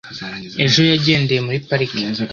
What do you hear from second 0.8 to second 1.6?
yagendeye muri